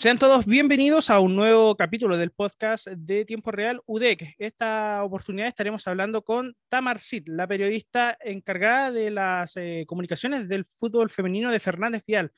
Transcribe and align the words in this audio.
Sean 0.00 0.16
todos 0.16 0.46
bienvenidos 0.46 1.10
a 1.10 1.20
un 1.20 1.36
nuevo 1.36 1.76
capítulo 1.76 2.16
del 2.16 2.30
podcast 2.30 2.86
de 2.86 3.26
Tiempo 3.26 3.50
Real 3.50 3.82
UDEC. 3.84 4.34
Esta 4.38 5.04
oportunidad 5.04 5.48
estaremos 5.48 5.86
hablando 5.86 6.24
con 6.24 6.56
Tamar 6.70 7.00
Sid, 7.00 7.24
la 7.26 7.46
periodista 7.46 8.16
encargada 8.22 8.92
de 8.92 9.10
las 9.10 9.58
eh, 9.58 9.84
comunicaciones 9.86 10.48
del 10.48 10.64
fútbol 10.64 11.10
femenino 11.10 11.52
de 11.52 11.60
Fernández 11.60 12.02
Vial. 12.06 12.32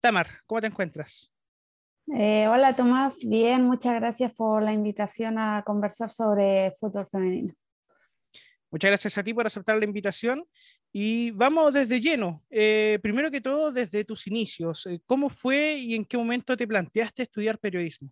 Tamar, 0.00 0.28
¿cómo 0.46 0.62
te 0.62 0.68
encuentras? 0.68 1.30
Eh, 2.16 2.48
hola 2.48 2.74
Tomás, 2.74 3.18
bien, 3.18 3.66
muchas 3.66 3.92
gracias 3.96 4.32
por 4.32 4.62
la 4.62 4.72
invitación 4.72 5.36
a 5.36 5.62
conversar 5.62 6.08
sobre 6.08 6.72
fútbol 6.80 7.06
femenino. 7.12 7.52
Muchas 8.74 8.90
gracias 8.90 9.18
a 9.18 9.22
ti 9.22 9.32
por 9.32 9.46
aceptar 9.46 9.78
la 9.78 9.84
invitación 9.84 10.44
y 10.92 11.30
vamos 11.30 11.72
desde 11.72 12.00
lleno. 12.00 12.42
Eh, 12.50 12.98
primero 13.04 13.30
que 13.30 13.40
todo, 13.40 13.70
desde 13.70 14.04
tus 14.04 14.26
inicios, 14.26 14.86
eh, 14.86 15.00
¿cómo 15.06 15.28
fue 15.28 15.74
y 15.74 15.94
en 15.94 16.04
qué 16.04 16.16
momento 16.16 16.56
te 16.56 16.66
planteaste 16.66 17.22
estudiar 17.22 17.60
periodismo? 17.60 18.10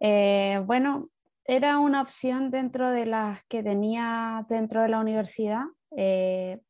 Eh, 0.00 0.62
bueno, 0.66 1.08
era 1.46 1.78
una 1.78 2.02
opción 2.02 2.50
dentro 2.50 2.90
de 2.90 3.06
las 3.06 3.42
que 3.48 3.62
tenía 3.62 4.44
dentro 4.50 4.82
de 4.82 4.90
la 4.90 5.00
universidad. 5.00 5.62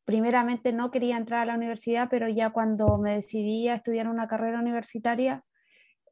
primeramente 0.05 0.71
no 0.71 0.89
quería 0.89 1.17
entrar 1.17 1.41
a 1.41 1.45
la 1.47 1.55
universidad, 1.55 2.07
pero 2.09 2.29
ya 2.29 2.51
cuando 2.51 2.97
me 2.97 3.15
decidí 3.15 3.67
a 3.67 3.75
estudiar 3.75 4.07
una 4.07 4.29
carrera 4.29 4.61
universitaria, 4.61 5.43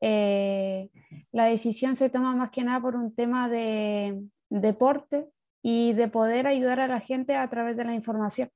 la 0.01 1.45
decisión 1.45 1.95
se 1.95 2.09
toma 2.09 2.35
más 2.35 2.49
que 2.49 2.65
nada 2.65 2.81
por 2.81 2.97
un 2.97 3.15
tema 3.15 3.47
de 3.47 4.21
deporte 4.49 5.29
y 5.67 5.93
de 5.93 6.07
poder 6.09 6.45
ayudar 6.45 6.79
a 6.79 6.87
la 6.87 6.99
gente 6.99 7.35
a 7.35 7.49
través 7.49 7.75
de 7.75 7.85
la 7.85 7.95
información. 7.95 8.51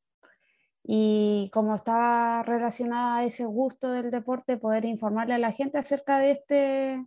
Y 0.84 1.50
como 1.52 1.76
estaba 1.76 2.44
relacionada 2.44 3.18
a 3.18 3.24
ese 3.24 3.46
gusto 3.46 3.92
del 3.92 4.12
deporte, 4.12 4.58
poder 4.58 4.86
informarle 4.86 5.34
a 5.34 5.40
la 5.40 5.52
gente 5.52 5.80
acerca 5.80 6.20
de, 6.20 6.30
este, 6.30 7.04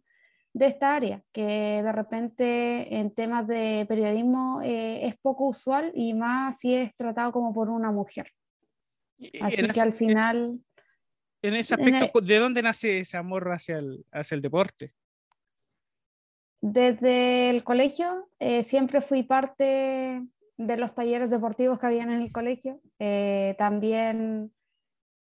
de 0.54 0.66
esta 0.66 0.96
área, 0.96 1.22
que 1.30 1.82
de 1.84 1.92
repente 1.92 2.98
en 2.98 3.14
temas 3.14 3.46
de 3.46 3.86
periodismo 3.88 4.60
eh, 4.64 5.06
es 5.06 5.14
poco 5.18 5.46
usual 5.46 5.92
y 5.94 6.14
más 6.14 6.58
si 6.58 6.74
es 6.74 6.92
tratado 6.96 7.30
como 7.30 7.54
por 7.54 7.70
una 7.70 7.92
mujer. 7.92 8.26
Así 9.40 9.68
que 9.68 9.80
al 9.80 9.92
final... 9.92 10.58
En 11.42 11.54
ese 11.54 11.74
aspecto, 11.74 12.20
¿de 12.20 12.38
dónde 12.38 12.60
nace 12.60 12.98
ese 12.98 13.16
amor 13.18 13.48
hacia 13.52 13.78
el, 13.78 14.04
hacia 14.10 14.34
el 14.34 14.42
deporte? 14.42 14.94
Desde 16.62 17.50
el 17.50 17.64
colegio 17.64 18.28
eh, 18.38 18.62
siempre 18.62 19.00
fui 19.00 19.24
parte 19.24 20.22
de 20.56 20.76
los 20.76 20.94
talleres 20.94 21.28
deportivos 21.28 21.80
que 21.80 21.86
habían 21.86 22.12
en 22.12 22.22
el 22.22 22.30
colegio, 22.30 22.80
eh, 23.00 23.56
también 23.58 24.52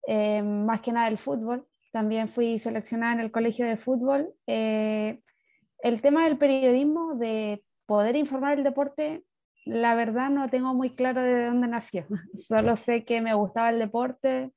eh, 0.07 0.41
más 0.41 0.79
que 0.79 0.93
nada 0.93 1.09
el 1.09 1.17
fútbol, 1.17 1.67
también 1.91 2.29
fui 2.29 2.59
seleccionada 2.59 3.11
en 3.11 3.19
el 3.19 3.31
colegio 3.31 3.65
de 3.65 3.75
fútbol. 3.75 4.33
el 4.45 6.01
tema 6.01 6.23
del 6.23 6.37
periodismo, 6.37 7.15
de 7.15 7.61
poder 7.85 8.15
informar 8.15 8.57
el 8.57 8.63
deporte, 8.63 9.25
la 9.65 9.95
verdad 9.95 10.29
no 10.29 10.49
tengo 10.49 10.73
muy 10.73 10.95
claro 10.95 11.21
de 11.21 11.47
dónde 11.47 11.67
nació, 11.67 12.05
solo 12.37 12.77
sé 12.77 13.03
que 13.03 13.19
me 13.19 13.33
gustaba 13.33 13.69
el 13.71 13.79
deporte. 13.79 14.53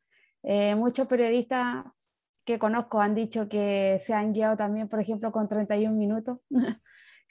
muchos 0.77 1.09
periodistas 1.09 1.85
que 2.45 2.59
conozco 2.59 3.01
han 3.01 3.15
dicho 3.15 3.49
que 3.49 4.01
se 4.01 4.15
han 4.15 4.33
guiado 4.33 4.57
también, 4.57 4.89
por 4.89 5.01
ejemplo, 5.01 5.33
con 5.33 5.49
31 5.49 5.97
minutos, 5.97 6.39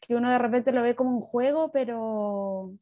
que 0.01 0.15
uno 0.15 0.29
de 0.29 0.37
repente 0.39 0.71
lo 0.71 0.81
ve 0.81 0.95
como 0.95 1.11
un 1.11 1.21
juego, 1.21 1.71
pero 1.71 2.73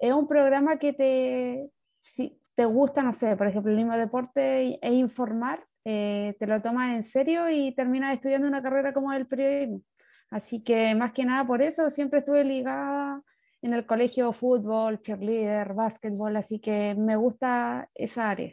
es 0.00 0.12
un 0.12 0.28
programa 0.28 0.78
que 0.78 0.92
te, 0.92 1.70
si 2.00 2.40
te 2.54 2.64
gusta, 2.64 3.02
no 3.02 3.12
sé, 3.12 3.36
por 3.36 3.46
ejemplo, 3.46 3.70
el 3.70 3.78
mismo 3.78 3.96
deporte 3.96 4.78
e 4.80 4.92
informar, 4.92 5.66
eh, 5.84 6.36
te 6.38 6.46
lo 6.46 6.62
tomas 6.62 6.94
en 6.94 7.04
serio 7.04 7.50
y 7.50 7.74
terminas 7.74 8.14
estudiando 8.14 8.48
una 8.48 8.62
carrera 8.62 8.92
como 8.94 9.12
el 9.12 9.26
periodismo. 9.26 9.82
Así 10.30 10.62
que 10.64 10.94
más 10.94 11.12
que 11.12 11.24
nada 11.24 11.46
por 11.46 11.62
eso 11.62 11.90
siempre 11.90 12.20
estuve 12.20 12.44
ligada 12.44 13.22
en 13.62 13.74
el 13.74 13.86
colegio 13.86 14.32
fútbol, 14.32 15.00
cheerleader, 15.00 15.74
básquetbol, 15.74 16.36
así 16.36 16.60
que 16.60 16.94
me 16.96 17.16
gusta 17.16 17.88
esa 17.94 18.30
área 18.30 18.52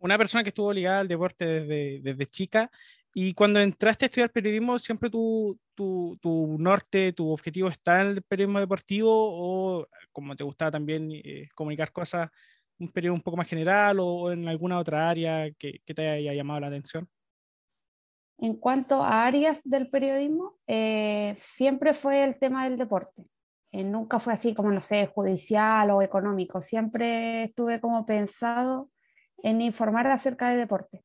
una 0.00 0.18
persona 0.18 0.42
que 0.42 0.48
estuvo 0.48 0.72
ligada 0.72 1.00
al 1.00 1.08
deporte 1.08 1.46
desde, 1.46 2.00
desde 2.02 2.26
chica 2.26 2.70
y 3.12 3.34
cuando 3.34 3.60
entraste 3.60 4.04
a 4.04 4.06
estudiar 4.06 4.30
periodismo, 4.30 4.78
¿siempre 4.78 5.10
tu, 5.10 5.58
tu, 5.74 6.16
tu, 6.20 6.56
norte, 6.58 7.12
tu 7.12 7.30
objetivo 7.30 7.68
está 7.68 8.00
en 8.02 8.08
el 8.08 8.22
periodismo 8.22 8.60
deportivo 8.60 9.10
o 9.12 9.86
como 10.12 10.36
te 10.36 10.44
gustaba 10.44 10.70
también 10.70 11.10
eh, 11.12 11.48
comunicar 11.54 11.92
cosas, 11.92 12.30
un 12.78 12.88
periodo 12.88 13.14
un 13.14 13.20
poco 13.20 13.36
más 13.36 13.48
general 13.48 13.98
o 14.00 14.32
en 14.32 14.48
alguna 14.48 14.78
otra 14.78 15.08
área 15.10 15.50
que, 15.52 15.80
que 15.84 15.94
te 15.94 16.08
haya 16.08 16.34
llamado 16.34 16.60
la 16.60 16.68
atención? 16.68 17.08
En 18.38 18.54
cuanto 18.54 19.02
a 19.02 19.26
áreas 19.26 19.60
del 19.64 19.90
periodismo, 19.90 20.56
eh, 20.66 21.34
siempre 21.36 21.92
fue 21.92 22.24
el 22.24 22.38
tema 22.38 22.64
del 22.64 22.78
deporte. 22.78 23.24
Eh, 23.72 23.84
nunca 23.84 24.18
fue 24.18 24.32
así 24.32 24.54
como, 24.54 24.70
no 24.70 24.80
sé, 24.82 25.06
judicial 25.06 25.90
o 25.90 26.00
económico. 26.00 26.62
Siempre 26.62 27.44
estuve 27.44 27.80
como 27.80 28.06
pensado 28.06 28.88
en 29.42 29.60
informar 29.60 30.06
acerca 30.06 30.50
de 30.50 30.56
deporte. 30.56 31.02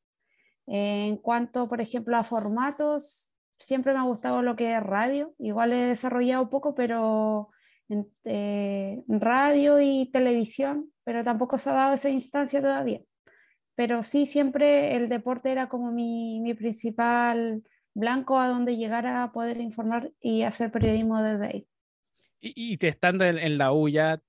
En 0.66 1.16
cuanto, 1.16 1.68
por 1.68 1.80
ejemplo, 1.80 2.16
a 2.16 2.24
formatos, 2.24 3.32
siempre 3.58 3.92
me 3.92 4.00
ha 4.00 4.02
gustado 4.02 4.42
lo 4.42 4.56
que 4.56 4.74
es 4.74 4.82
radio. 4.82 5.34
Igual 5.38 5.72
he 5.72 5.76
desarrollado 5.76 6.50
poco, 6.50 6.74
pero 6.74 7.50
en 7.88 8.08
eh, 8.24 9.04
radio 9.08 9.80
y 9.80 10.10
televisión, 10.12 10.90
pero 11.04 11.22
tampoco 11.22 11.58
se 11.58 11.70
ha 11.70 11.74
dado 11.74 11.94
esa 11.94 12.10
instancia 12.10 12.60
todavía. 12.60 13.00
Pero 13.76 14.02
sí, 14.02 14.26
siempre 14.26 14.96
el 14.96 15.08
deporte 15.08 15.52
era 15.52 15.68
como 15.68 15.92
mi, 15.92 16.40
mi 16.40 16.54
principal 16.54 17.62
blanco 17.94 18.38
a 18.38 18.48
donde 18.48 18.76
llegar 18.76 19.06
a 19.06 19.32
poder 19.32 19.60
informar 19.60 20.10
y 20.20 20.42
hacer 20.42 20.70
periodismo 20.72 21.22
desde 21.22 21.46
ahí. 21.46 21.68
Y, 22.40 22.72
y 22.72 22.86
estando 22.86 23.24
en, 23.24 23.38
en 23.38 23.56
la 23.58 23.72
U 23.72 23.88
ya 23.88 24.20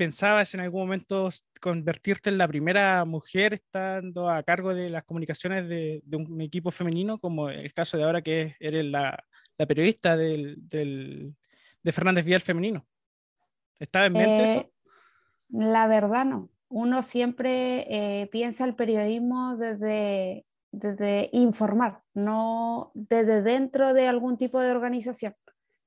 pensabas 0.00 0.54
en 0.54 0.60
algún 0.60 0.80
momento 0.80 1.28
convertirte 1.60 2.30
en 2.30 2.38
la 2.38 2.48
primera 2.48 3.04
mujer 3.04 3.52
estando 3.52 4.30
a 4.30 4.42
cargo 4.42 4.72
de 4.72 4.88
las 4.88 5.04
comunicaciones 5.04 5.68
de, 5.68 6.02
un 6.10 6.40
equipo 6.40 6.70
femenino, 6.70 7.18
como 7.18 7.50
el 7.50 7.70
caso 7.74 7.98
de 7.98 8.04
ahora 8.04 8.22
que 8.22 8.56
eres 8.60 8.82
la, 8.86 9.22
periodista 9.68 10.16
del, 10.16 10.56
de 10.70 11.92
Fernández 11.92 12.24
Vial 12.24 12.40
femenino? 12.40 12.86
¿Estaba 13.78 14.06
en 14.06 14.14
mente 14.14 14.42
eso? 14.44 14.58
Eh, 14.60 14.72
la 15.50 15.86
verdad 15.86 16.24
no. 16.24 16.48
Uno 16.70 17.02
siempre 17.02 17.84
eh, 17.90 18.26
piensa 18.28 18.64
el 18.64 18.76
periodismo 18.76 19.58
desde, 19.58 20.46
desde 20.72 21.28
informar, 21.34 22.00
no 22.14 22.90
desde 22.94 23.42
dentro 23.42 23.92
de 23.92 24.08
algún 24.08 24.38
tipo 24.38 24.60
de 24.60 24.70
organización. 24.70 25.34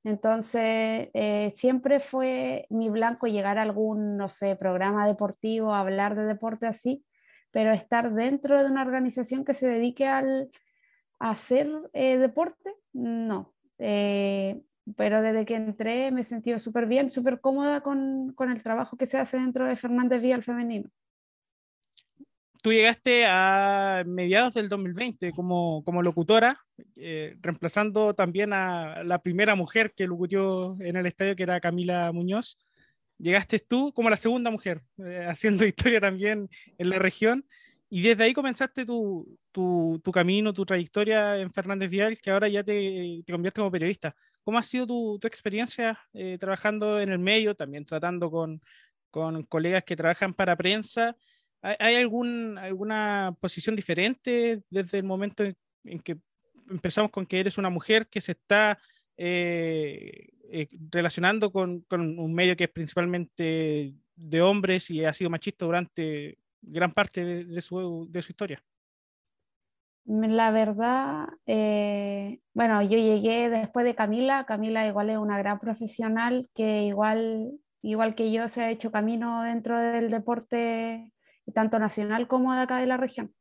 Entonces, 0.03 1.09
eh, 1.13 1.51
siempre 1.53 1.99
fue 1.99 2.67
mi 2.69 2.89
blanco 2.89 3.27
llegar 3.27 3.57
a 3.57 3.61
algún, 3.61 4.17
no 4.17 4.29
sé, 4.29 4.55
programa 4.55 5.07
deportivo, 5.07 5.73
hablar 5.73 6.15
de 6.15 6.25
deporte 6.25 6.67
así, 6.67 7.05
pero 7.51 7.71
estar 7.71 8.13
dentro 8.13 8.61
de 8.61 8.69
una 8.69 8.81
organización 8.81 9.45
que 9.45 9.53
se 9.53 9.67
dedique 9.67 10.07
al, 10.07 10.51
a 11.19 11.31
hacer 11.31 11.69
eh, 11.93 12.17
deporte, 12.17 12.73
no. 12.91 13.53
Eh, 13.79 14.61
pero 14.97 15.21
desde 15.21 15.45
que 15.45 15.55
entré 15.55 16.11
me 16.11 16.21
he 16.21 16.23
sentido 16.25 16.59
súper 16.59 16.87
bien, 16.87 17.09
súper 17.09 17.39
cómoda 17.39 17.81
con, 17.81 18.33
con, 18.33 18.51
el 18.51 18.61
trabajo 18.61 18.97
que 18.97 19.07
se 19.07 19.17
hace 19.17 19.37
dentro 19.37 19.65
de 19.67 19.75
Fernández 19.77 20.21
Vial 20.21 20.43
Femenino 20.43 20.89
tú 22.63 22.71
llegaste 22.71 23.25
a 23.27 24.03
mediados 24.07 24.53
del 24.53 24.69
2020 24.69 25.33
como, 25.33 25.83
como 25.83 26.01
locutora, 26.01 26.65
eh, 26.95 27.35
reemplazando 27.41 28.15
también 28.15 28.53
a 28.53 29.03
la 29.03 29.21
primera 29.21 29.53
mujer 29.53 29.93
que 29.93 30.07
locutió 30.07 30.77
en 30.79 30.95
el 30.95 31.05
estadio, 31.05 31.35
que 31.35 31.43
era 31.43 31.59
Camila 31.59 32.09
Muñoz. 32.13 32.57
Llegaste 33.17 33.59
tú 33.59 33.91
como 33.93 34.09
la 34.09 34.15
segunda 34.15 34.49
mujer, 34.49 34.81
eh, 34.97 35.25
haciendo 35.27 35.65
historia 35.65 35.99
también 35.99 36.49
en 36.77 36.89
la 36.89 36.99
región. 36.99 37.45
Y 37.89 38.01
desde 38.01 38.23
ahí 38.23 38.33
comenzaste 38.33 38.85
tu, 38.85 39.37
tu, 39.51 39.99
tu, 40.01 40.11
camino, 40.13 40.53
tu 40.53 40.65
trayectoria 40.65 41.37
en 41.39 41.51
Fernández 41.51 41.89
Vial, 41.89 42.17
que 42.17 42.31
ahora 42.31 42.47
ya 42.47 42.63
te, 42.63 43.23
te 43.25 43.33
convierte 43.33 43.59
como 43.59 43.71
periodista. 43.71 44.15
¿Cómo 44.41 44.57
ha 44.57 44.63
sido 44.63 44.87
tu, 44.87 45.19
tu 45.19 45.27
experiencia 45.27 45.99
eh, 46.13 46.37
trabajando 46.39 47.01
en 47.01 47.09
el 47.09 47.19
medio, 47.19 47.55
también 47.55 47.83
tratando 47.83 48.31
con, 48.31 48.61
con 49.11 49.43
colegas 49.43 49.83
que 49.83 49.97
trabajan 49.97 50.33
para 50.33 50.55
prensa? 50.55 51.17
¿Hay 51.63 51.95
alguna 51.95 53.37
posición 53.39 53.73
diferente 53.73 54.63
desde 54.69 54.97
el 54.97 55.05
momento 55.05 55.45
en, 55.45 55.99
que 55.99 56.17
empezamos 56.69 57.09
con 57.09 57.25
que 57.25 57.39
eres 57.39 57.57
una 57.57 57.69
mujer 57.69 58.07
que 58.07 58.19
se 58.19 58.33
está 58.33 58.77
eh, 59.15 60.27
eh, 60.51 60.67
relacionando 60.91 61.53
con, 61.53 61.85
un 61.89 62.33
medio 62.33 62.57
que 62.57 62.65
es 62.65 62.69
principalmente 62.69 63.95
de 64.13 64.41
hombres 64.41 64.91
y 64.91 65.05
ha 65.05 65.13
sido 65.13 65.29
machista 65.29 65.65
durante 65.65 66.37
gran 66.61 66.91
parte 66.91 67.23
de, 67.45 67.61
su, 67.61 68.09
historia? 68.13 68.61
La 70.03 70.51
verdad, 70.51 71.29
eh, 71.45 72.41
bueno, 72.53 72.81
yo 72.81 72.97
llegué 72.97 73.49
después 73.49 73.85
de 73.85 73.95
Camila. 73.95 74.45
Camila 74.45 74.85
igual 74.85 75.09
es 75.11 75.17
una 75.17 75.37
gran 75.37 75.59
profesional 75.59 76.49
que 76.53 76.83
igual, 76.83 77.53
igual 77.81 78.15
que 78.15 78.33
yo 78.33 78.49
se 78.49 78.63
ha 78.63 78.69
hecho 78.69 78.91
camino 78.91 79.43
dentro 79.43 79.79
del 79.79 80.11
deporte 80.11 81.12
tanto 81.53 81.79
nacional 81.79 82.27
como 82.27 82.53
de 82.53 82.61
acá 82.61 82.77
de 82.77 82.87
la 82.87 82.97
región. 82.97 83.33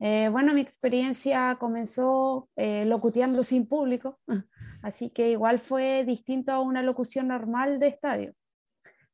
Eh, 0.00 0.28
bueno, 0.30 0.54
mi 0.54 0.60
experiencia 0.60 1.56
comenzó 1.58 2.48
eh, 2.56 2.84
locuteando 2.84 3.42
sin 3.42 3.66
público, 3.66 4.20
así 4.82 5.10
que 5.10 5.30
igual 5.30 5.58
fue 5.58 6.04
distinto 6.04 6.52
a 6.52 6.60
una 6.60 6.82
locución 6.82 7.28
normal 7.28 7.78
de 7.78 7.88
estadio. 7.88 8.32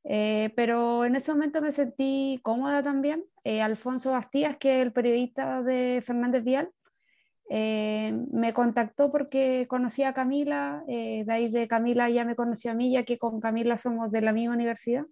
Eh, 0.07 0.53
pero 0.55 1.07
en 1.07 1.17
ese 1.17 1.33
momento 1.33 1.63
me 1.63 1.73
sentí 1.73 2.39
cómoda 2.43 2.83
también. 2.83 3.25
Alfonso 3.63 4.13
Bastías, 4.13 4.57
que 4.57 4.81
es 4.81 4.87
el 4.87 4.93
periodista 4.93 5.63
de 5.63 6.03
Fernández 6.03 6.45
Vial, 6.45 6.71
me 7.51 8.55
contactó 8.55 9.11
porque 9.11 9.67
conocía 9.69 10.09
a 10.11 10.15
Camila, 10.15 10.83
de 10.87 11.27
ahí 11.29 11.51
de 11.51 11.69
Camila 11.69 12.09
ya 12.09 12.25
me 12.25 12.37
conoció 12.37 12.71
a 12.71 12.75
mí, 12.75 12.93
ya 12.93 13.05
que 13.05 13.19
con 13.19 13.41
Camila 13.41 13.77
somos 13.77 14.11
de 14.11 14.23
la 14.23 14.33
misma 14.33 14.55
universidad. 14.55 15.05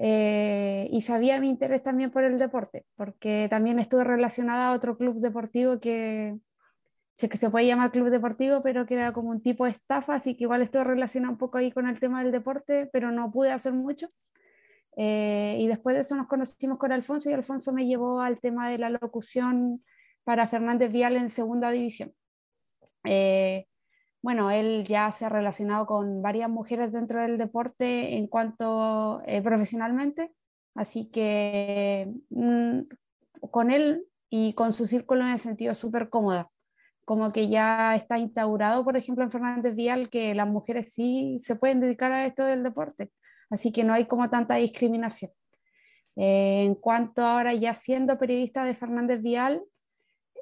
Eh, 0.00 0.88
y 0.92 1.02
sabía 1.02 1.40
mi 1.40 1.48
interés 1.48 1.82
también 1.82 2.10
por 2.12 2.22
el 2.22 2.38
deporte, 2.38 2.86
porque 2.96 3.48
también 3.50 3.80
estuve 3.80 4.04
relacionada 4.04 4.68
a 4.68 4.72
otro 4.72 4.96
club 4.96 5.20
deportivo 5.20 5.80
que, 5.80 6.38
sé 7.14 7.28
que 7.28 7.36
se 7.36 7.50
puede 7.50 7.66
llamar 7.66 7.90
club 7.90 8.08
deportivo, 8.08 8.62
pero 8.62 8.86
que 8.86 8.94
era 8.94 9.12
como 9.12 9.30
un 9.30 9.42
tipo 9.42 9.64
de 9.64 9.72
estafa, 9.72 10.14
así 10.14 10.36
que 10.36 10.44
igual 10.44 10.62
estuve 10.62 10.84
relacionada 10.84 11.32
un 11.32 11.38
poco 11.38 11.58
ahí 11.58 11.72
con 11.72 11.88
el 11.88 11.98
tema 11.98 12.22
del 12.22 12.30
deporte, 12.30 12.88
pero 12.92 13.10
no 13.10 13.32
pude 13.32 13.50
hacer 13.50 13.72
mucho. 13.72 14.08
Eh, 14.96 15.56
y 15.60 15.66
después 15.66 15.96
de 15.96 16.02
eso 16.02 16.14
nos 16.14 16.28
conocimos 16.28 16.78
con 16.78 16.92
Alfonso 16.92 17.28
y 17.28 17.32
Alfonso 17.32 17.72
me 17.72 17.86
llevó 17.86 18.20
al 18.20 18.38
tema 18.40 18.70
de 18.70 18.78
la 18.78 18.90
locución 18.90 19.80
para 20.22 20.46
Fernández 20.46 20.92
Vial 20.92 21.16
en 21.16 21.28
segunda 21.28 21.72
división. 21.72 22.12
Eh, 23.04 23.66
bueno, 24.22 24.50
él 24.50 24.84
ya 24.88 25.12
se 25.12 25.24
ha 25.24 25.28
relacionado 25.28 25.86
con 25.86 26.22
varias 26.22 26.50
mujeres 26.50 26.92
dentro 26.92 27.22
del 27.22 27.38
deporte 27.38 28.16
en 28.16 28.26
cuanto 28.26 29.22
eh, 29.26 29.40
profesionalmente, 29.42 30.32
así 30.74 31.10
que 31.10 32.12
mm, 32.30 32.80
con 33.50 33.70
él 33.70 34.04
y 34.30 34.54
con 34.54 34.72
su 34.72 34.86
círculo 34.86 35.24
me 35.24 35.34
he 35.34 35.38
sentido 35.38 35.74
súper 35.74 36.08
cómoda, 36.08 36.50
como 37.04 37.32
que 37.32 37.48
ya 37.48 37.94
está 37.94 38.18
instaurado, 38.18 38.84
por 38.84 38.96
ejemplo, 38.96 39.24
en 39.24 39.30
Fernández 39.30 39.74
Vial, 39.74 40.10
que 40.10 40.34
las 40.34 40.48
mujeres 40.48 40.92
sí 40.92 41.38
se 41.38 41.56
pueden 41.56 41.80
dedicar 41.80 42.12
a 42.12 42.26
esto 42.26 42.44
del 42.44 42.62
deporte, 42.62 43.10
así 43.50 43.72
que 43.72 43.84
no 43.84 43.94
hay 43.94 44.06
como 44.06 44.28
tanta 44.30 44.56
discriminación. 44.56 45.30
Eh, 46.16 46.64
en 46.64 46.74
cuanto 46.74 47.24
ahora 47.24 47.54
ya 47.54 47.76
siendo 47.76 48.18
periodista 48.18 48.64
de 48.64 48.74
Fernández 48.74 49.22
Vial, 49.22 49.62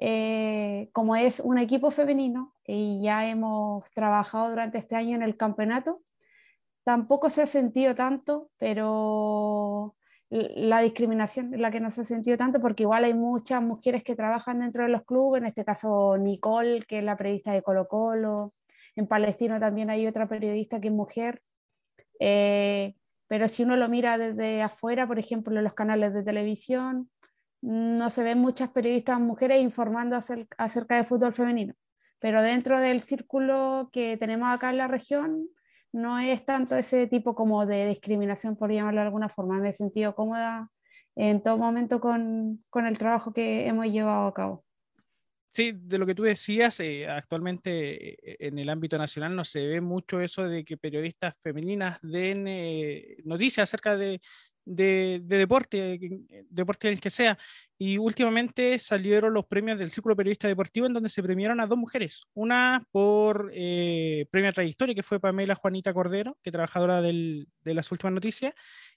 eh, 0.01 0.89
como 0.93 1.15
es 1.15 1.39
un 1.39 1.57
equipo 1.57 1.91
femenino 1.91 2.53
y 2.65 3.01
ya 3.01 3.27
hemos 3.27 3.89
trabajado 3.91 4.49
durante 4.49 4.77
este 4.77 4.95
año 4.95 5.15
en 5.15 5.23
el 5.23 5.37
campeonato, 5.37 6.01
tampoco 6.83 7.29
se 7.29 7.41
ha 7.41 7.47
sentido 7.47 7.95
tanto, 7.95 8.49
pero 8.57 9.95
la 10.29 10.81
discriminación 10.81 11.53
es 11.53 11.59
la 11.59 11.71
que 11.71 11.79
no 11.79 11.89
se 11.89 12.01
ha 12.01 12.03
sentido 12.03 12.37
tanto 12.37 12.59
porque 12.59 12.83
igual 12.83 13.05
hay 13.05 13.13
muchas 13.13 13.61
mujeres 13.61 14.03
que 14.03 14.15
trabajan 14.15 14.59
dentro 14.59 14.83
de 14.83 14.89
los 14.89 15.03
clubes, 15.05 15.41
en 15.41 15.47
este 15.47 15.63
caso 15.63 16.17
Nicole, 16.17 16.83
que 16.87 16.99
es 16.99 17.03
la 17.03 17.15
periodista 17.15 17.53
de 17.53 17.61
Colo 17.61 17.87
Colo, 17.87 18.53
en 18.95 19.07
Palestino 19.07 19.59
también 19.59 19.89
hay 19.89 20.05
otra 20.07 20.27
periodista 20.27 20.81
que 20.81 20.89
es 20.89 20.93
mujer, 20.93 21.41
eh, 22.19 22.95
pero 23.27 23.47
si 23.47 23.63
uno 23.63 23.75
lo 23.75 23.89
mira 23.89 24.17
desde 24.17 24.61
afuera, 24.61 25.07
por 25.07 25.19
ejemplo, 25.19 25.57
en 25.57 25.63
los 25.63 25.73
canales 25.73 26.13
de 26.13 26.23
televisión, 26.23 27.09
no 27.61 28.09
se 28.09 28.23
ven 28.23 28.39
muchas 28.39 28.69
periodistas 28.69 29.19
mujeres 29.19 29.61
informando 29.61 30.15
acerca, 30.15 30.97
de 30.97 31.03
fútbol 31.03 31.33
femenino, 31.33 31.73
pero 32.19 32.41
dentro 32.41 32.79
del 32.79 33.01
círculo 33.01 33.89
que 33.91 34.17
tenemos 34.17 34.49
acá 34.49 34.69
en 34.69 34.77
la 34.77 34.87
región 34.87 35.47
no 35.91 36.19
es 36.19 36.45
tanto 36.45 36.75
ese 36.75 37.07
tipo 37.07 37.33
como 37.33 37.65
de 37.65 37.87
discriminación, 37.87 38.55
por 38.55 38.71
llamarlo 38.71 39.01
de 39.01 39.07
alguna 39.07 39.29
forma. 39.29 39.59
Me 39.59 39.69
he 39.69 39.73
sentido 39.73 40.13
cómoda 40.15 40.69
en 41.15 41.41
todo 41.41 41.57
momento 41.57 41.99
con, 41.99 42.61
el 42.73 42.97
trabajo 42.97 43.33
que 43.33 43.67
hemos 43.67 43.87
llevado 43.87 44.27
a 44.27 44.33
cabo. 44.33 44.65
Sí, 45.53 45.71
de 45.73 45.97
lo 45.97 46.05
que 46.05 46.13
tú 46.13 46.21
decías, 46.21 46.79
eh, 46.81 47.07
actualmente 47.07 48.13
eh, 48.31 48.37
en 48.41 48.59
el 48.59 48.69
ámbito 48.69 48.99
nacional 48.99 49.35
no 49.35 49.43
se 49.43 49.65
ve 49.65 49.81
mucho 49.81 50.21
eso 50.21 50.47
de 50.47 50.63
que 50.63 50.77
periodistas 50.77 51.33
femeninas 51.41 51.97
den 52.03 52.47
eh, 52.47 53.17
noticias 53.23 53.67
acerca 53.67 53.97
de, 53.97 54.21
de, 54.67 55.21
deporte, 55.25 55.99
deporte 56.49 56.89
el 56.89 56.99
que 56.99 57.09
sea. 57.09 57.37
Y 57.77 57.97
últimamente 57.97 58.79
salieron 58.79 59.33
los 59.33 59.45
premios 59.45 59.77
del 59.77 59.91
Círculo 59.91 60.15
Periodista 60.15 60.47
Deportivo, 60.47 60.87
en 60.87 60.93
donde 60.93 61.09
se 61.09 61.21
premiaron 61.23 61.59
a 61.59 61.67
dos 61.67 61.77
mujeres. 61.77 62.25
Una 62.33 62.83
por 62.91 63.51
eh, 63.53 64.25
premio 64.31 64.51
trayectoria, 64.51 64.95
que 64.95 65.03
fue 65.03 65.19
Pamela 65.19 65.55
Juanita 65.55 65.93
Cordero, 65.93 66.37
que 66.41 66.51
trabajadora 66.51 67.01
del, 67.01 67.47
de 67.63 67.73
las 67.73 67.91
últimas 67.91 68.13
noticias, 68.13 68.53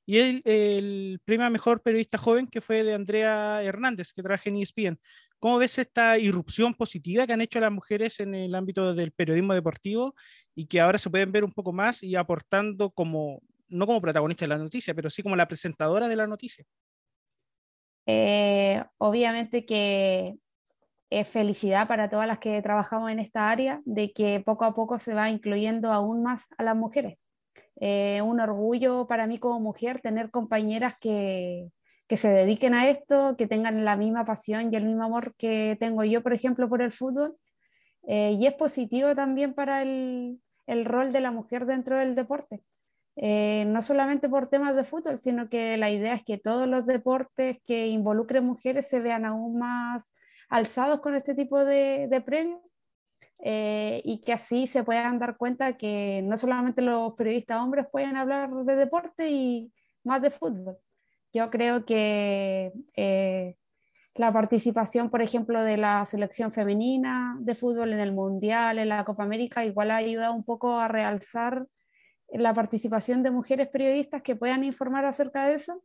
y 0.06 0.18
el, 0.18 0.42
el, 0.44 1.20
premio 1.24 1.46
a 1.46 1.50
mejor 1.50 1.82
periodista 1.82 2.18
joven, 2.18 2.46
que 2.46 2.60
fue 2.60 2.82
de 2.82 2.94
Andrea 2.94 3.62
Hernández, 3.62 4.12
que 4.12 4.22
trabaja 4.22 4.48
en 4.48 4.56
ESPN. 4.56 4.98
¿Cómo 5.38 5.58
ves 5.58 5.78
esta 5.78 6.18
irrupción 6.18 6.74
positiva 6.74 7.26
que 7.26 7.32
han 7.32 7.40
hecho 7.40 7.60
las 7.60 7.72
mujeres 7.72 8.20
en 8.20 8.34
el 8.34 8.54
ámbito 8.54 8.94
del 8.94 9.12
periodismo 9.12 9.54
deportivo 9.54 10.14
y 10.54 10.66
que 10.66 10.80
ahora 10.80 10.98
se 10.98 11.08
pueden 11.08 11.32
ver 11.32 11.44
un 11.44 11.52
poco 11.52 11.72
más 11.72 12.02
y 12.02 12.16
aportando 12.16 12.90
como 12.90 13.40
no 13.70 13.86
como 13.86 14.00
protagonista 14.00 14.44
de 14.44 14.48
la 14.50 14.58
noticia, 14.58 14.94
pero 14.94 15.10
sí 15.10 15.22
como 15.22 15.36
la 15.36 15.48
presentadora 15.48 16.08
de 16.08 16.16
la 16.16 16.26
noticia. 16.26 16.64
Eh, 18.06 18.82
obviamente 18.98 19.64
que 19.64 20.36
es 21.10 21.28
felicidad 21.28 21.88
para 21.88 22.08
todas 22.08 22.26
las 22.26 22.38
que 22.38 22.62
trabajamos 22.62 23.10
en 23.10 23.18
esta 23.18 23.50
área 23.50 23.80
de 23.84 24.12
que 24.12 24.40
poco 24.40 24.64
a 24.64 24.74
poco 24.74 24.98
se 24.98 25.14
va 25.14 25.30
incluyendo 25.30 25.92
aún 25.92 26.22
más 26.22 26.48
a 26.56 26.62
las 26.62 26.76
mujeres. 26.76 27.18
Eh, 27.80 28.22
un 28.22 28.40
orgullo 28.40 29.06
para 29.06 29.26
mí 29.26 29.38
como 29.38 29.58
mujer 29.60 30.00
tener 30.00 30.30
compañeras 30.30 30.94
que, 31.00 31.70
que, 32.06 32.16
se 32.16 32.28
dediquen 32.28 32.74
a 32.74 32.88
esto, 32.88 33.36
que 33.36 33.46
tengan 33.46 33.84
la 33.84 33.96
misma 33.96 34.24
pasión 34.24 34.72
y 34.72 34.76
el 34.76 34.84
mismo 34.84 35.04
amor 35.04 35.34
que 35.36 35.76
tengo 35.80 36.04
yo, 36.04 36.22
por 36.22 36.32
ejemplo, 36.32 36.68
por 36.68 36.82
el 36.82 36.92
fútbol. 36.92 37.36
Eh, 38.06 38.32
y 38.32 38.46
es 38.46 38.54
positivo 38.54 39.14
también 39.14 39.54
para 39.54 39.82
el, 39.82 40.40
el 40.66 40.84
rol 40.84 41.12
de 41.12 41.20
la 41.20 41.30
mujer 41.32 41.66
dentro 41.66 41.98
del 41.98 42.14
deporte. 42.14 42.62
Eh, 43.16 43.64
no 43.66 43.82
solamente 43.82 44.28
por 44.28 44.48
temas 44.48 44.76
de 44.76 44.84
fútbol, 44.84 45.18
sino 45.18 45.48
que 45.48 45.76
la 45.76 45.90
idea 45.90 46.14
es 46.14 46.24
que 46.24 46.38
todos 46.38 46.66
los 46.66 46.86
deportes 46.86 47.60
que 47.66 47.88
involucren 47.88 48.46
mujeres 48.46 48.88
se 48.88 49.00
vean 49.00 49.24
aún 49.24 49.58
más 49.58 50.12
alzados 50.48 51.00
con 51.00 51.14
este 51.14 51.34
tipo 51.34 51.64
de, 51.64 52.22
premios 52.24 52.60
eh, 53.40 54.02
y 54.04 54.22
que 54.22 54.32
así 54.32 54.66
se 54.66 54.84
puedan 54.84 55.18
dar 55.18 55.36
cuenta 55.36 55.76
que 55.76 56.22
no 56.24 56.36
solamente 56.36 56.82
los 56.82 57.14
periodistas 57.14 57.60
hombres 57.60 57.86
pueden 57.90 58.16
hablar 58.16 58.50
de 58.50 58.76
deporte 58.76 59.30
y 59.30 59.72
más 60.04 60.22
de 60.22 60.30
fútbol. 60.30 60.78
Yo 61.32 61.50
creo 61.50 61.84
que 61.84 62.72
eh, 62.96 63.56
la 64.14 64.32
participación, 64.32 65.10
por 65.10 65.22
ejemplo, 65.22 65.62
de 65.62 65.76
la 65.76 66.04
selección 66.06 66.52
femenina 66.52 67.36
de 67.40 67.54
fútbol 67.54 67.92
en 67.92 68.00
el 68.00 68.12
Mundial, 68.12 68.78
en 68.78 68.88
la 68.88 69.04
Copa 69.04 69.22
América, 69.22 69.64
igual 69.64 69.90
ha 69.90 69.96
ayudado 69.96 70.34
un 70.34 70.44
poco 70.44 70.78
a 70.78 70.88
realzar 70.88 71.66
la 72.32 72.54
participación 72.54 73.22
de 73.22 73.30
mujeres 73.30 73.68
periodistas 73.68 74.22
que 74.22 74.36
puedan 74.36 74.64
informar 74.64 75.04
acerca 75.04 75.46
de 75.46 75.54
eso. 75.54 75.82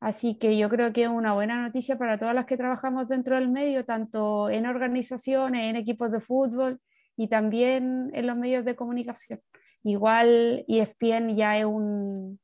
Así 0.00 0.38
que 0.38 0.58
yo 0.58 0.68
creo 0.68 0.92
que 0.92 1.04
es 1.04 1.08
una 1.08 1.32
buena 1.32 1.62
noticia 1.62 1.96
para 1.96 2.18
todas 2.18 2.34
las 2.34 2.46
que 2.46 2.56
trabajamos 2.56 3.08
dentro 3.08 3.36
del 3.36 3.48
medio, 3.48 3.84
tanto 3.84 4.50
en 4.50 4.66
organizaciones, 4.66 5.70
en 5.70 5.76
equipos 5.76 6.10
de 6.10 6.20
fútbol 6.20 6.80
y 7.16 7.28
también 7.28 8.10
en 8.12 8.26
los 8.26 8.36
medios 8.36 8.64
de 8.64 8.76
comunicación. 8.76 9.40
Igual 9.82 10.64
ESPN 10.68 11.34
ya 11.34 11.58
es 11.58 11.64
un, 11.64 12.38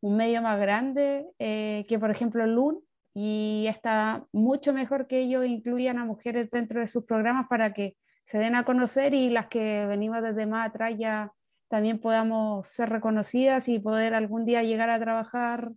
un 0.00 0.16
medio 0.16 0.42
más 0.42 0.58
grande 0.58 1.26
eh, 1.38 1.84
que, 1.88 1.98
por 1.98 2.10
ejemplo, 2.10 2.46
LUN, 2.46 2.80
y 3.14 3.66
está 3.68 4.26
mucho 4.32 4.72
mejor 4.72 5.06
que 5.08 5.20
ellos 5.20 5.44
incluyan 5.44 5.98
a 5.98 6.04
mujeres 6.04 6.50
dentro 6.50 6.80
de 6.80 6.86
sus 6.86 7.04
programas 7.04 7.48
para 7.48 7.72
que 7.72 7.96
se 8.24 8.38
den 8.38 8.54
a 8.54 8.64
conocer 8.64 9.14
y 9.14 9.30
las 9.30 9.48
que 9.48 9.86
venimos 9.86 10.22
desde 10.22 10.46
más 10.46 10.68
atrás 10.68 10.94
ya 10.96 11.32
también 11.68 12.00
podamos 12.00 12.66
ser 12.68 12.88
reconocidas 12.88 13.68
y 13.68 13.78
poder 13.78 14.14
algún 14.14 14.44
día 14.44 14.62
llegar 14.62 14.90
a 14.90 14.98
trabajar 14.98 15.70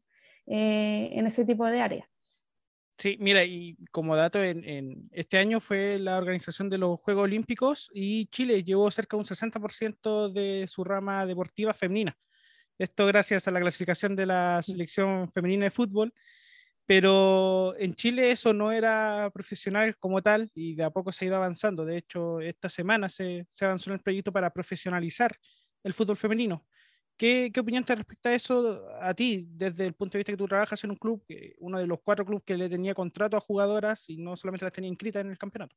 eh, 0.47 1.09
en 1.13 1.27
ese 1.27 1.45
tipo 1.45 1.65
de 1.67 1.81
áreas. 1.81 2.07
Sí, 2.97 3.17
mira, 3.19 3.43
y 3.43 3.77
como 3.91 4.15
dato, 4.15 4.43
en, 4.43 5.09
este 5.11 5.39
año 5.39 5.59
fue 5.59 5.97
la 5.97 6.17
organización 6.17 6.69
de 6.69 6.77
los 6.77 6.99
Juegos 6.99 7.23
Olímpicos 7.23 7.89
y 7.93 8.27
Chile 8.27 8.63
llevó 8.63 8.91
cerca 8.91 9.17
de 9.17 9.21
un 9.21 9.25
60% 9.25 10.31
de 10.31 10.67
su 10.67 10.83
rama 10.83 11.25
deportiva 11.25 11.73
femenina. 11.73 12.15
Esto 12.77 13.07
gracias 13.07 13.47
a 13.47 13.51
la 13.51 13.59
clasificación 13.59 14.15
de 14.15 14.27
la 14.27 14.61
selección 14.61 15.31
femenina 15.31 15.65
de 15.65 15.71
fútbol, 15.71 16.13
pero 16.85 17.75
en 17.77 17.95
Chile 17.95 18.31
eso 18.31 18.53
no 18.53 18.71
era 18.71 19.31
profesional 19.33 19.97
como 19.97 20.21
tal 20.21 20.51
y 20.53 20.75
de 20.75 20.83
a 20.83 20.91
poco 20.91 21.11
se 21.11 21.25
ha 21.25 21.27
ido 21.27 21.37
avanzando. 21.37 21.85
De 21.85 21.97
hecho, 21.97 22.39
esta 22.39 22.69
semana 22.69 23.09
se, 23.09 23.47
se 23.51 23.65
avanzó 23.65 23.89
en 23.89 23.95
el 23.95 24.01
proyecto 24.01 24.31
para 24.31 24.51
profesionalizar 24.51 25.35
el 25.83 25.93
fútbol 25.93 26.17
femenino. 26.17 26.65
¿Qué, 27.17 27.51
¿Qué, 27.53 27.59
opinión 27.59 27.83
te 27.83 27.93
respecta 27.93 28.29
a 28.29 28.33
eso 28.33 28.87
a 28.99 29.13
ti, 29.13 29.47
desde 29.51 29.85
el 29.85 29.93
punto 29.93 30.13
de 30.13 30.19
vista 30.19 30.31
que 30.31 30.37
tú 30.37 30.47
trabajas 30.47 30.83
en 30.83 30.91
un 30.91 30.95
club, 30.95 31.23
uno 31.59 31.77
de 31.77 31.85
los 31.85 31.99
cuatro 32.03 32.25
clubes 32.25 32.43
que 32.43 32.57
le 32.57 32.69
tenía 32.69 32.95
contrato 32.95 33.37
a 33.37 33.41
jugadoras 33.41 34.09
y 34.09 34.17
no 34.17 34.35
solamente 34.35 34.65
las 34.65 34.73
tenía 34.73 34.89
inscritas 34.89 35.23
en 35.23 35.29
el 35.29 35.37
campeonato? 35.37 35.75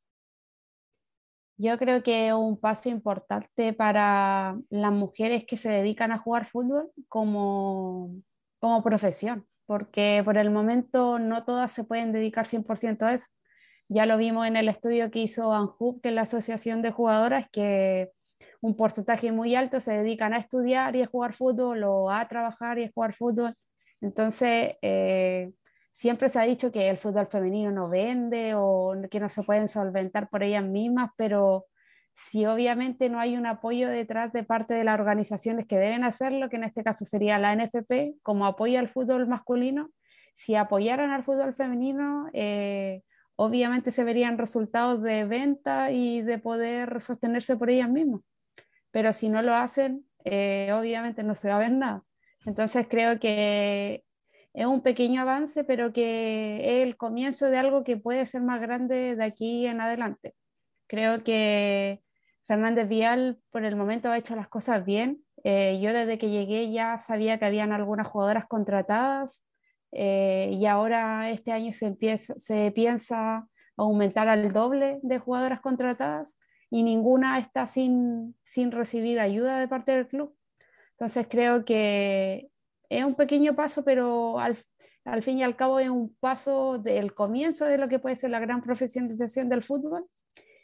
Yo 1.56 1.78
creo 1.78 2.02
que 2.02 2.28
es 2.28 2.32
un 2.32 2.58
paso 2.58 2.88
importante 2.88 3.72
para 3.72 4.58
las 4.70 4.92
mujeres 4.92 5.44
que 5.46 5.56
se 5.56 5.68
dedican 5.68 6.10
a 6.10 6.18
jugar 6.18 6.46
fútbol 6.46 6.90
como, 7.08 8.10
como 8.58 8.82
profesión, 8.82 9.46
porque 9.66 10.22
por 10.24 10.36
el 10.36 10.50
momento 10.50 11.18
no 11.20 11.44
todas 11.44 11.70
se 11.70 11.84
pueden 11.84 12.12
dedicar 12.12 12.46
100% 12.46 13.02
a 13.02 13.14
eso. 13.14 13.28
Ya 13.88 14.06
lo 14.06 14.16
vimos 14.16 14.46
en 14.46 14.56
el 14.56 14.68
estudio 14.68 15.10
que 15.10 15.20
hizo 15.20 15.52
ANJUB, 15.52 16.00
que 16.00 16.08
es 16.08 16.14
la 16.14 16.22
Asociación 16.22 16.82
de 16.82 16.90
Jugadoras, 16.90 17.48
que 17.50 18.10
un 18.64 18.74
porcentaje 18.76 19.30
muy 19.30 19.54
alto 19.54 19.78
se 19.78 19.92
dedican 19.92 20.32
a 20.32 20.38
estudiar 20.38 20.96
y 20.96 21.02
a 21.02 21.06
jugar 21.06 21.34
fútbol 21.34 21.84
o 21.84 22.10
a 22.10 22.26
trabajar 22.28 22.78
y 22.78 22.84
a 22.84 22.90
jugar 22.94 23.12
fútbol. 23.12 23.54
Entonces, 24.00 24.76
eh, 24.80 25.52
siempre 25.92 26.30
se 26.30 26.38
ha 26.40 26.44
dicho 26.44 26.72
que 26.72 26.88
el 26.88 26.96
fútbol 26.96 27.26
femenino 27.26 27.70
no 27.72 27.90
vende 27.90 28.54
o 28.56 28.94
que 29.10 29.20
no 29.20 29.28
se 29.28 29.42
pueden 29.42 29.68
solventar 29.68 30.30
por 30.30 30.42
ellas 30.42 30.64
mismas, 30.64 31.10
pero 31.18 31.66
si 32.14 32.46
obviamente 32.46 33.10
no 33.10 33.20
hay 33.20 33.36
un 33.36 33.44
apoyo 33.44 33.90
detrás 33.90 34.32
de 34.32 34.44
parte 34.44 34.72
de 34.72 34.84
las 34.84 34.98
organizaciones 34.98 35.66
que 35.66 35.76
deben 35.76 36.02
hacerlo, 36.02 36.48
que 36.48 36.56
en 36.56 36.64
este 36.64 36.82
caso 36.82 37.04
sería 37.04 37.38
la 37.38 37.52
NFP, 37.54 38.14
como 38.22 38.46
apoya 38.46 38.80
al 38.80 38.88
fútbol 38.88 39.26
masculino, 39.26 39.90
si 40.36 40.54
apoyaran 40.54 41.10
al 41.10 41.22
fútbol 41.22 41.52
femenino, 41.52 42.30
eh, 42.32 43.02
obviamente 43.36 43.90
se 43.90 44.04
verían 44.04 44.38
resultados 44.38 45.02
de 45.02 45.26
venta 45.26 45.92
y 45.92 46.22
de 46.22 46.38
poder 46.38 47.02
sostenerse 47.02 47.58
por 47.58 47.68
ellas 47.68 47.90
mismas. 47.90 48.22
Pero 48.94 49.12
si 49.12 49.28
no 49.28 49.42
lo 49.42 49.56
hacen, 49.56 50.06
eh, 50.24 50.70
obviamente 50.72 51.24
no 51.24 51.34
se 51.34 51.48
va 51.48 51.56
a 51.56 51.58
ver 51.58 51.72
nada. 51.72 52.04
Entonces 52.46 52.86
creo 52.88 53.18
que 53.18 54.04
es 54.52 54.66
un 54.66 54.82
pequeño 54.82 55.22
avance, 55.22 55.64
pero 55.64 55.92
que 55.92 56.60
es 56.62 56.86
el 56.86 56.96
comienzo 56.96 57.46
de 57.50 57.58
algo 57.58 57.82
que 57.82 57.96
puede 57.96 58.24
ser 58.26 58.42
más 58.42 58.60
grande 58.60 59.16
de 59.16 59.24
aquí 59.24 59.66
en 59.66 59.80
adelante. 59.80 60.36
Creo 60.86 61.24
que 61.24 62.04
Fernández 62.46 62.88
Vial 62.88 63.40
por 63.50 63.64
el 63.64 63.74
momento 63.74 64.10
ha 64.12 64.16
hecho 64.16 64.36
las 64.36 64.46
cosas 64.46 64.84
bien. 64.84 65.24
Eh, 65.42 65.80
yo 65.82 65.92
desde 65.92 66.16
que 66.16 66.30
llegué 66.30 66.70
ya 66.70 67.00
sabía 67.00 67.40
que 67.40 67.46
habían 67.46 67.72
algunas 67.72 68.06
jugadoras 68.06 68.46
contratadas, 68.46 69.44
eh, 69.90 70.50
y 70.52 70.66
ahora 70.66 71.30
este 71.30 71.50
año 71.50 71.72
se, 71.72 71.86
empieza, 71.86 72.34
se 72.38 72.70
piensa 72.70 73.48
aumentar 73.76 74.28
al 74.28 74.52
doble 74.52 75.00
de 75.02 75.18
jugadoras 75.18 75.60
contratadas 75.60 76.38
y 76.74 76.82
ninguna 76.82 77.38
está 77.38 77.68
sin, 77.68 78.34
sin 78.42 78.72
recibir 78.72 79.20
ayuda 79.20 79.60
de 79.60 79.68
parte 79.68 79.92
del 79.92 80.08
club. 80.08 80.34
Entonces 80.94 81.28
creo 81.30 81.64
que 81.64 82.50
es 82.88 83.04
un 83.04 83.14
pequeño 83.14 83.54
paso, 83.54 83.84
pero 83.84 84.40
al, 84.40 84.58
al 85.04 85.22
fin 85.22 85.38
y 85.38 85.44
al 85.44 85.54
cabo 85.54 85.78
es 85.78 85.88
un 85.88 86.16
paso 86.18 86.80
del 86.80 87.14
comienzo 87.14 87.66
de 87.66 87.78
lo 87.78 87.88
que 87.88 88.00
puede 88.00 88.16
ser 88.16 88.30
la 88.30 88.40
gran 88.40 88.60
profesionalización 88.60 89.48
del 89.48 89.62
fútbol 89.62 90.04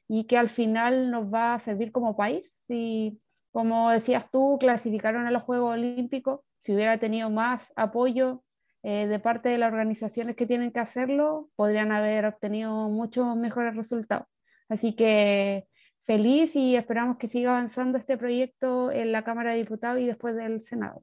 y 0.08 0.24
que 0.24 0.36
al 0.36 0.48
final 0.48 1.12
nos 1.12 1.32
va 1.32 1.54
a 1.54 1.60
servir 1.60 1.92
como 1.92 2.16
país. 2.16 2.52
Si, 2.66 3.20
como 3.52 3.92
decías 3.92 4.28
tú, 4.32 4.56
clasificaron 4.58 5.28
a 5.28 5.30
los 5.30 5.44
Juegos 5.44 5.74
Olímpicos, 5.74 6.40
si 6.58 6.74
hubiera 6.74 6.98
tenido 6.98 7.30
más 7.30 7.72
apoyo 7.76 8.42
eh, 8.82 9.06
de 9.06 9.20
parte 9.20 9.48
de 9.48 9.58
las 9.58 9.70
organizaciones 9.70 10.34
que 10.34 10.46
tienen 10.46 10.72
que 10.72 10.80
hacerlo, 10.80 11.50
podrían 11.54 11.92
haber 11.92 12.26
obtenido 12.26 12.88
muchos 12.88 13.36
mejores 13.36 13.76
resultados. 13.76 14.26
Así 14.68 14.96
que 14.96 15.69
feliz 16.02 16.56
y 16.56 16.76
esperamos 16.76 17.16
que 17.18 17.28
siga 17.28 17.50
avanzando 17.50 17.98
este 17.98 18.16
proyecto 18.16 18.90
en 18.90 19.12
la 19.12 19.24
Cámara 19.24 19.52
de 19.52 19.58
Diputados 19.58 20.00
y 20.00 20.06
después 20.06 20.36
del 20.36 20.60
Senado. 20.60 21.02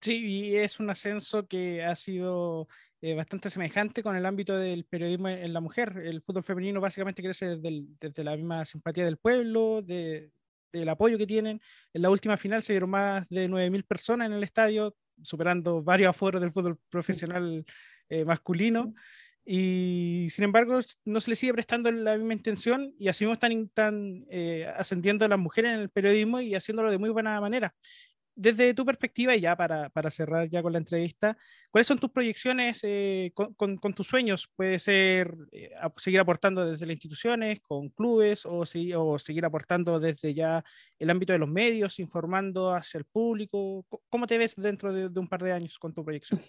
Sí, 0.00 0.24
y 0.24 0.56
es 0.56 0.78
un 0.78 0.90
ascenso 0.90 1.46
que 1.46 1.82
ha 1.84 1.96
sido 1.96 2.68
eh, 3.00 3.14
bastante 3.14 3.50
semejante 3.50 4.02
con 4.02 4.16
el 4.16 4.24
ámbito 4.24 4.56
del 4.56 4.84
periodismo 4.84 5.28
en 5.28 5.52
la 5.52 5.60
mujer. 5.60 6.00
El 6.04 6.22
fútbol 6.22 6.44
femenino 6.44 6.80
básicamente 6.80 7.22
crece 7.22 7.56
desde, 7.56 7.84
desde 8.00 8.24
la 8.24 8.36
misma 8.36 8.64
simpatía 8.64 9.04
del 9.04 9.16
pueblo, 9.16 9.82
de, 9.82 10.30
del 10.72 10.88
apoyo 10.88 11.18
que 11.18 11.26
tienen. 11.26 11.60
En 11.92 12.02
la 12.02 12.10
última 12.10 12.36
final 12.36 12.62
se 12.62 12.72
dieron 12.72 12.90
más 12.90 13.28
de 13.28 13.48
9.000 13.48 13.84
personas 13.84 14.26
en 14.26 14.34
el 14.34 14.42
estadio, 14.42 14.94
superando 15.22 15.82
varios 15.82 16.10
aforos 16.10 16.40
del 16.40 16.52
fútbol 16.52 16.78
profesional 16.88 17.64
eh, 18.08 18.24
masculino. 18.24 18.94
Y 19.48 20.26
sin 20.30 20.42
embargo, 20.42 20.80
no 21.04 21.20
se 21.20 21.30
le 21.30 21.36
sigue 21.36 21.54
prestando 21.54 21.92
la 21.92 22.16
misma 22.16 22.32
intención 22.32 22.92
y 22.98 23.06
así 23.06 23.24
están, 23.30 23.68
tan 23.68 24.26
eh, 24.28 24.66
ascendiendo 24.76 25.26
las 25.28 25.38
mujeres 25.38 25.76
en 25.76 25.82
el 25.82 25.88
periodismo 25.88 26.40
y 26.40 26.56
haciéndolo 26.56 26.90
de 26.90 26.98
muy 26.98 27.10
buena 27.10 27.40
manera. 27.40 27.72
Desde 28.34 28.74
tu 28.74 28.84
perspectiva, 28.84 29.34
y 29.36 29.40
ya 29.40 29.56
para, 29.56 29.88
para 29.88 30.10
cerrar 30.10 30.50
ya 30.50 30.62
con 30.62 30.72
la 30.72 30.78
entrevista, 30.78 31.38
¿cuáles 31.70 31.86
son 31.86 31.98
tus 31.98 32.10
proyecciones 32.10 32.80
eh, 32.82 33.30
con, 33.34 33.54
con, 33.54 33.94
tus 33.94 34.06
sueños? 34.08 34.48
¿Puede 34.56 34.78
ser 34.80 35.32
seguir 35.96 36.20
aportando 36.20 36.66
desde 36.66 36.84
las 36.84 36.94
instituciones, 36.94 37.60
con 37.60 37.88
clubes, 37.90 38.44
o, 38.44 38.58
o 38.58 39.18
seguir 39.18 39.44
aportando 39.44 39.98
desde 40.00 40.34
ya 40.34 40.62
el 40.98 41.08
ámbito 41.08 41.32
de 41.32 41.38
los 41.38 41.48
medios, 41.48 42.00
informando 42.00 42.74
hacia 42.74 42.98
el 42.98 43.04
público? 43.04 43.86
¿Cómo 44.10 44.26
te 44.26 44.38
ves 44.38 44.56
dentro 44.56 44.92
de, 44.92 45.08
de 45.08 45.20
un 45.20 45.28
par 45.28 45.42
de 45.42 45.52
años 45.52 45.78
con 45.78 45.94
tu 45.94 46.04
proyección? 46.04 46.40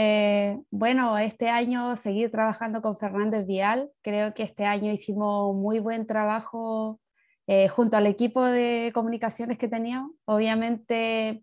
Eh, 0.00 0.56
bueno, 0.70 1.18
este 1.18 1.48
año 1.48 1.96
seguir 1.96 2.30
trabajando 2.30 2.82
con 2.82 2.96
Fernández 2.96 3.44
Vial. 3.48 3.90
Creo 4.00 4.32
que 4.32 4.44
este 4.44 4.64
año 4.64 4.92
hicimos 4.92 5.56
muy 5.56 5.80
buen 5.80 6.06
trabajo 6.06 7.00
eh, 7.48 7.66
junto 7.66 7.96
al 7.96 8.06
equipo 8.06 8.44
de 8.44 8.92
comunicaciones 8.94 9.58
que 9.58 9.66
teníamos. 9.66 10.12
Obviamente, 10.24 11.42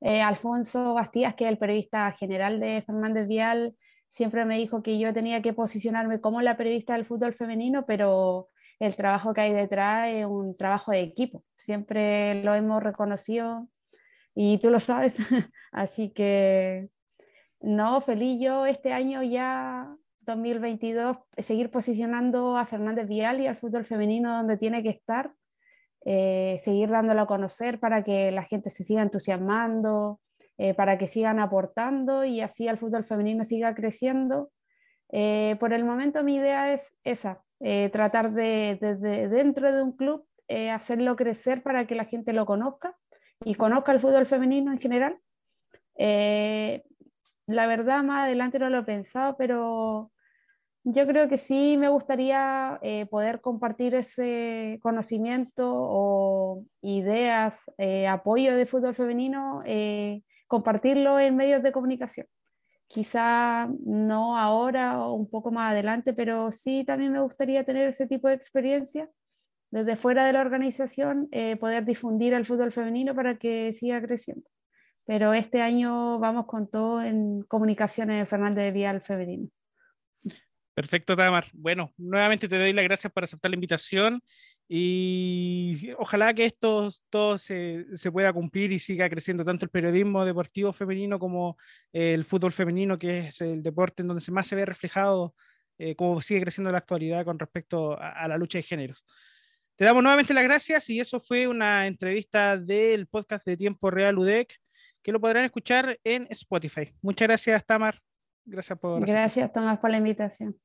eh, 0.00 0.22
Alfonso 0.22 0.94
Bastías, 0.94 1.34
que 1.34 1.42
es 1.42 1.50
el 1.50 1.58
periodista 1.58 2.12
general 2.12 2.60
de 2.60 2.82
Fernández 2.86 3.26
Vial, 3.26 3.74
siempre 4.08 4.44
me 4.44 4.58
dijo 4.58 4.80
que 4.84 5.00
yo 5.00 5.12
tenía 5.12 5.42
que 5.42 5.52
posicionarme 5.52 6.20
como 6.20 6.42
la 6.42 6.56
periodista 6.56 6.92
del 6.92 7.04
fútbol 7.04 7.34
femenino, 7.34 7.84
pero 7.84 8.48
el 8.78 8.94
trabajo 8.94 9.34
que 9.34 9.40
hay 9.40 9.52
detrás 9.52 10.08
es 10.12 10.24
un 10.24 10.56
trabajo 10.56 10.92
de 10.92 11.00
equipo. 11.00 11.42
Siempre 11.56 12.44
lo 12.44 12.54
hemos 12.54 12.80
reconocido 12.80 13.66
y 14.36 14.58
tú 14.58 14.70
lo 14.70 14.78
sabes. 14.78 15.16
Así 15.72 16.10
que 16.12 16.90
no, 17.60 18.00
feliz 18.00 18.40
yo 18.40 18.66
este 18.66 18.92
año 18.92 19.22
ya 19.22 19.96
2022 20.26 21.16
seguir 21.38 21.70
posicionando 21.70 22.56
a 22.56 22.66
Fernández 22.66 23.06
Vial 23.06 23.40
y 23.40 23.46
al 23.46 23.56
fútbol 23.56 23.84
femenino 23.84 24.36
donde 24.36 24.56
tiene 24.56 24.82
que 24.82 24.90
estar, 24.90 25.32
eh, 26.04 26.58
seguir 26.62 26.90
dándolo 26.90 27.22
a 27.22 27.26
conocer 27.26 27.80
para 27.80 28.02
que 28.02 28.30
la 28.32 28.42
gente 28.42 28.70
se 28.70 28.84
siga 28.84 29.02
entusiasmando, 29.02 30.20
eh, 30.58 30.74
para 30.74 30.98
que 30.98 31.06
sigan 31.06 31.38
aportando 31.38 32.24
y 32.24 32.40
así 32.40 32.68
el 32.68 32.78
fútbol 32.78 33.04
femenino 33.04 33.44
siga 33.44 33.74
creciendo. 33.74 34.50
Eh, 35.10 35.56
por 35.60 35.72
el 35.72 35.84
momento 35.84 36.24
mi 36.24 36.36
idea 36.36 36.72
es 36.72 36.94
esa, 37.04 37.42
tratar 37.92 38.32
de, 38.32 38.76
dentro 39.30 39.72
de 39.72 39.82
un 39.82 39.92
club 39.92 40.26
hacerlo 40.72 41.16
crecer 41.16 41.62
para 41.62 41.86
que 41.86 41.94
la 41.94 42.04
gente 42.04 42.32
lo 42.32 42.44
conozca 42.44 42.96
y 43.44 43.54
conozca 43.54 43.92
el 43.92 44.00
fútbol 44.00 44.26
femenino 44.26 44.72
en 44.72 44.78
general 44.78 45.18
la 47.46 47.66
verdad 47.66 48.02
más 48.02 48.24
adelante 48.24 48.58
no 48.58 48.70
lo 48.70 48.80
he 48.80 48.82
pensado, 48.84 49.36
pero 49.36 50.10
yo 50.84 51.06
creo 51.06 51.28
que 51.28 51.38
sí 51.38 51.76
me 51.78 51.88
gustaría 51.88 52.78
eh, 52.82 53.06
poder 53.06 53.40
compartir 53.40 53.94
ese 53.96 54.78
conocimiento 54.82 55.64
o 55.74 56.64
ideas, 56.82 57.70
eh, 57.78 58.06
apoyo 58.08 58.56
de 58.56 58.66
fútbol 58.66 58.94
femenino, 58.94 59.62
eh, 59.66 60.22
compartirlo 60.48 61.18
en 61.20 61.36
medios 61.36 61.62
de 61.62 61.72
comunicación. 61.72 62.26
Quizá 62.88 63.68
no 63.84 64.38
ahora 64.38 65.00
o 65.00 65.14
un 65.14 65.28
poco 65.30 65.50
más 65.52 65.72
adelante, 65.72 66.14
pero 66.14 66.52
sí 66.52 66.84
también 66.84 67.12
me 67.12 67.20
gustaría 67.20 67.64
tener 67.64 67.88
ese 67.88 68.06
tipo 68.06 68.28
de 68.28 68.34
experiencia 68.34 69.10
desde 69.70 69.96
fuera 69.96 70.26
de 70.26 70.32
la 70.34 70.40
organización, 70.42 71.28
poder 71.60 71.84
difundir 71.84 72.34
el 72.34 72.46
fútbol 72.46 72.72
femenino 72.72 73.14
para 73.14 73.38
que 73.38 73.72
siga 73.72 74.00
creciendo 74.02 74.48
pero 75.06 75.32
este 75.32 75.62
año 75.62 76.18
vamos 76.18 76.46
con 76.46 76.68
todo 76.68 77.00
en 77.00 77.42
comunicaciones 77.44 78.28
Fernández 78.28 78.64
de 78.64 78.72
Vial 78.72 79.00
femenino. 79.00 79.48
Perfecto, 80.74 81.16
Tamar. 81.16 81.46
Bueno, 81.54 81.94
nuevamente 81.96 82.48
te 82.48 82.58
doy 82.58 82.72
las 82.74 82.84
gracias 82.84 83.10
por 83.10 83.24
aceptar 83.24 83.50
la 83.50 83.54
invitación 83.54 84.20
y 84.68 85.90
ojalá 85.96 86.34
que 86.34 86.44
esto 86.44 86.90
todo 87.08 87.38
se, 87.38 87.86
se, 87.94 88.12
pueda 88.12 88.32
cumplir 88.32 88.72
y 88.72 88.78
siga 88.78 89.08
creciendo 89.08 89.42
tanto 89.42 89.64
el 89.64 89.70
periodismo 89.70 90.26
deportivo 90.26 90.72
femenino 90.74 91.18
como 91.18 91.56
el 91.92 92.24
fútbol 92.24 92.52
femenino, 92.52 92.98
que 92.98 93.28
es 93.28 93.40
el 93.40 93.62
deporte 93.62 94.02
en 94.02 94.08
donde 94.08 94.32
más 94.32 94.48
se 94.48 94.56
ve 94.56 94.66
reflejado 94.66 95.34
eh, 95.78 95.94
cómo 95.94 96.20
sigue 96.20 96.42
creciendo 96.42 96.70
la 96.72 96.78
actualidad 96.78 97.24
con 97.24 97.38
respecto 97.38 97.98
a, 97.98 98.10
a 98.10 98.28
la 98.28 98.36
lucha 98.36 98.58
de 98.58 98.64
géneros. 98.64 99.06
Te 99.76 99.84
damos 99.84 100.02
nuevamente 100.02 100.34
las 100.34 100.44
gracias 100.44 100.90
y 100.90 101.00
eso 101.00 101.20
fue 101.20 101.46
una 101.46 101.86
entrevista 101.86 102.58
del 102.58 103.06
podcast 103.06 103.46
de 103.46 103.56
Tiempo 103.56 103.90
Real 103.90 104.18
UDEC 104.18 104.58
que 105.06 105.12
lo 105.12 105.20
podrán 105.20 105.44
escuchar 105.44 106.00
en 106.02 106.26
Spotify. 106.30 106.92
Muchas 107.00 107.28
gracias, 107.28 107.64
Tamar. 107.64 107.96
Gracias 108.44 108.76
por. 108.76 109.06
Gracias, 109.06 109.52
Tomás, 109.52 109.78
por 109.78 109.88
la 109.88 109.98
invitación. 109.98 110.56